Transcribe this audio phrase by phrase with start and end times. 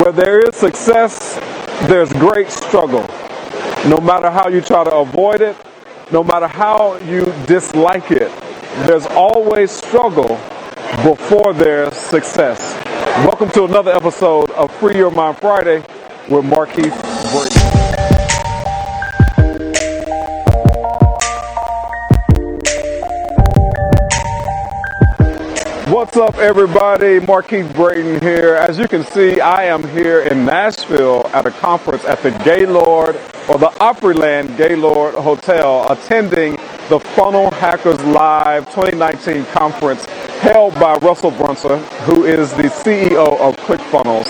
[0.00, 1.34] Where there is success,
[1.86, 3.02] there's great struggle.
[3.86, 5.54] No matter how you try to avoid it,
[6.10, 8.32] no matter how you dislike it,
[8.86, 10.40] there's always struggle
[11.04, 12.74] before there's success.
[13.26, 15.84] Welcome to another episode of Free Your Mind Friday
[16.26, 17.11] with Markeith
[26.02, 27.20] What's up, everybody?
[27.20, 28.56] Markeith Brayton here.
[28.56, 33.14] As you can see, I am here in Nashville at a conference at the Gaylord
[33.48, 36.56] or the Opryland Gaylord Hotel, attending
[36.88, 40.04] the Funnel Hackers Live 2019 conference
[40.40, 44.26] held by Russell Brunson, who is the CEO of ClickFunnels.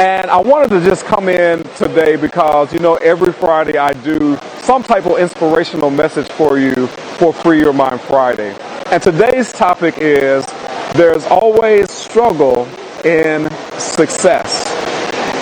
[0.00, 4.36] And I wanted to just come in today because, you know, every Friday I do
[4.58, 8.56] some type of inspirational message for you for Free Your Mind Friday.
[8.90, 10.44] And today's topic is
[10.96, 12.66] there's always struggle
[13.04, 14.66] in success.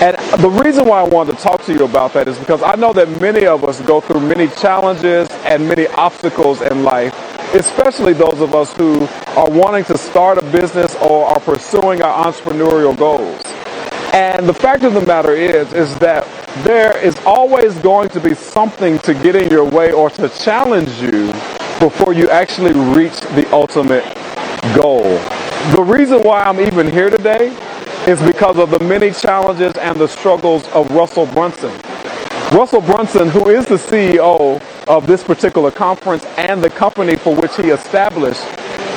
[0.03, 2.75] And the reason why I wanted to talk to you about that is because I
[2.75, 7.15] know that many of us go through many challenges and many obstacles in life,
[7.55, 12.27] especially those of us who are wanting to start a business or are pursuing our
[12.27, 13.41] entrepreneurial goals.
[14.13, 16.27] And the fact of the matter is, is that
[16.65, 20.91] there is always going to be something to get in your way or to challenge
[21.01, 21.29] you
[21.79, 24.05] before you actually reach the ultimate
[24.75, 25.21] goal.
[25.73, 27.49] The reason why I'm even here today
[28.07, 31.73] is because of the many challenges and the struggles of Russell Brunson.
[32.53, 37.57] Russell Brunson, who is the CEO of this particular conference and the company for which
[37.57, 38.45] he established,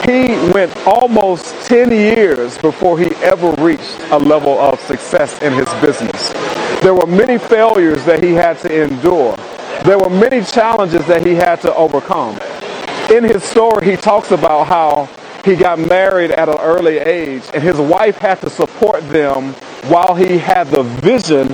[0.05, 5.69] he went almost 10 years before he ever reached a level of success in his
[5.81, 6.33] business.
[6.81, 9.37] There were many failures that he had to endure.
[9.85, 12.37] There were many challenges that he had to overcome.
[13.09, 15.09] In his story, he talks about how
[15.47, 19.53] he got married at an early age, and his wife had to support them
[19.89, 21.49] while he had the vision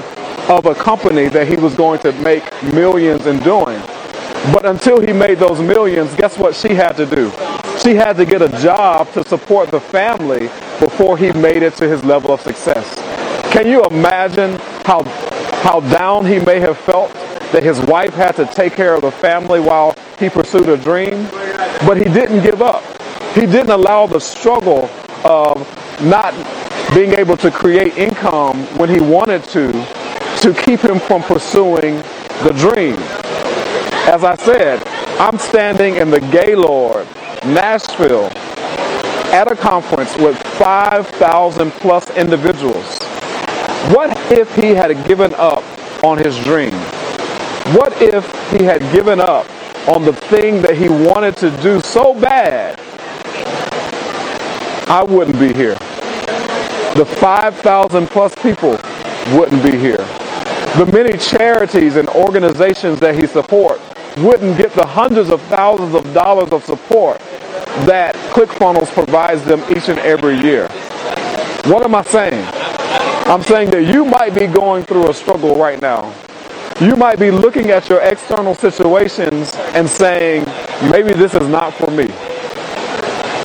[0.49, 3.79] of a company that he was going to make millions in doing.
[4.51, 7.29] But until he made those millions, guess what she had to do?
[7.77, 10.47] She had to get a job to support the family
[10.79, 12.95] before he made it to his level of success.
[13.53, 15.03] Can you imagine how
[15.61, 17.13] how down he may have felt
[17.53, 21.27] that his wife had to take care of the family while he pursued a dream?
[21.85, 22.83] But he didn't give up.
[23.35, 24.89] He didn't allow the struggle
[25.25, 25.57] of
[26.03, 26.33] not
[26.93, 29.71] being able to create income when he wanted to
[30.41, 31.95] to keep him from pursuing
[32.43, 32.95] the dream.
[34.05, 34.85] As I said,
[35.19, 37.07] I'm standing in the Gaylord,
[37.45, 38.29] Nashville,
[39.33, 42.99] at a conference with 5,000 plus individuals.
[43.95, 45.63] What if he had given up
[46.03, 46.73] on his dream?
[47.73, 49.47] What if he had given up
[49.87, 52.79] on the thing that he wanted to do so bad
[54.87, 55.75] I wouldn't be here.
[56.95, 58.77] The 5,000 plus people
[59.37, 60.05] wouldn't be here.
[60.77, 63.81] The many charities and organizations that he supports
[64.17, 67.19] wouldn't get the hundreds of thousands of dollars of support
[67.87, 70.67] that ClickFunnels provides them each and every year.
[71.65, 72.45] What am I saying?
[73.25, 76.13] I'm saying that you might be going through a struggle right now.
[76.81, 80.45] You might be looking at your external situations and saying,
[80.91, 82.07] maybe this is not for me.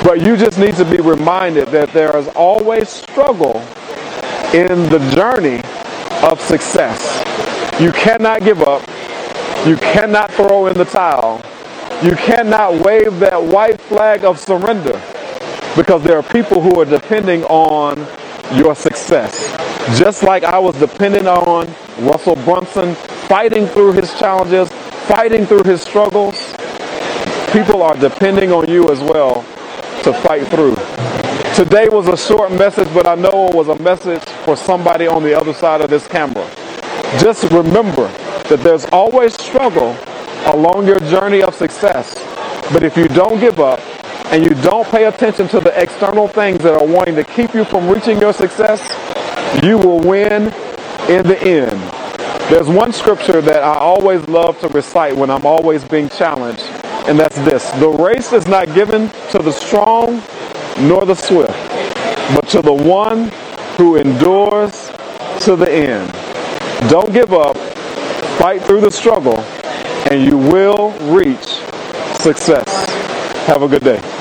[0.08, 3.58] But you just need to be reminded that there is always struggle
[4.54, 5.60] in the journey
[6.26, 6.98] of success.
[7.78, 8.80] You cannot give up.
[9.66, 11.42] You cannot throw in the towel.
[12.02, 14.98] You cannot wave that white flag of surrender
[15.76, 17.98] because there are people who are depending on
[18.58, 19.36] your success.
[19.98, 21.66] Just like I was dependent on
[21.98, 22.94] Russell Brunson,
[23.28, 24.70] fighting through his challenges,
[25.06, 26.54] fighting through his struggles,
[27.52, 29.44] people are depending on you as well
[30.02, 30.76] to fight through.
[31.54, 35.22] Today was a short message, but I know it was a message for somebody on
[35.22, 36.48] the other side of this camera.
[37.18, 38.06] Just remember
[38.48, 39.96] that there's always struggle
[40.46, 42.14] along your journey of success.
[42.72, 43.80] But if you don't give up
[44.32, 47.64] and you don't pay attention to the external things that are wanting to keep you
[47.64, 48.80] from reaching your success,
[49.62, 50.52] you will win
[51.08, 51.80] in the end.
[52.50, 56.62] There's one scripture that I always love to recite when I'm always being challenged,
[57.08, 60.22] and that's this The race is not given to the strong
[60.78, 61.52] nor the swift,
[62.34, 63.32] but to the one
[63.76, 64.90] who endures
[65.40, 66.12] to the end.
[66.90, 67.56] Don't give up,
[68.38, 69.38] fight through the struggle,
[70.10, 71.46] and you will reach
[72.20, 72.68] success.
[73.46, 74.17] Have a good day.